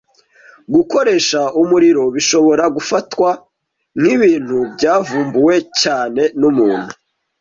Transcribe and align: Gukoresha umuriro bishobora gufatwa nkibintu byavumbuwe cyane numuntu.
Gukoresha 0.75 1.41
umuriro 1.61 2.03
bishobora 2.15 2.63
gufatwa 2.75 3.29
nkibintu 4.01 4.57
byavumbuwe 4.73 5.55
cyane 5.81 6.21
numuntu. 6.39 6.91